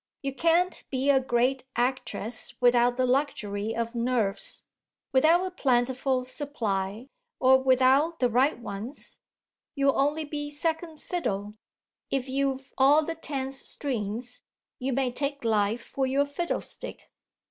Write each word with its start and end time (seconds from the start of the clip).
You 0.23 0.33
can't 0.33 0.83
be 0.89 1.11
a 1.11 1.19
great 1.23 1.65
actress 1.75 2.59
without 2.59 2.97
the 2.97 3.05
luxury 3.05 3.75
of 3.75 3.93
nerves. 3.93 4.63
Without 5.11 5.45
a 5.45 5.51
plentiful 5.51 6.23
supply 6.23 7.09
or 7.39 7.59
without 7.61 8.17
the 8.19 8.27
right 8.27 8.57
ones 8.57 9.19
you'll 9.75 9.95
only 9.95 10.25
be 10.25 10.49
second 10.49 10.99
fiddle. 10.99 11.53
If 12.09 12.27
you've 12.27 12.73
all 12.79 13.05
the 13.05 13.13
tense 13.13 13.59
strings 13.59 14.41
you 14.79 14.91
may 14.91 15.11
take 15.11 15.43
life 15.45 15.83
for 15.83 16.07
your 16.07 16.25
fiddlestick. 16.25 17.11